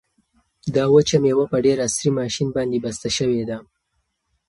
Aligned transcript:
دا 0.75 0.83
وچه 0.93 1.17
مېوه 1.23 1.45
په 1.51 1.57
ډېر 1.65 1.77
عصري 1.87 2.09
ماشین 2.19 2.47
باندې 2.55 2.77
بسته 2.85 3.07
شوې 3.17 3.43
ده. 3.49 3.57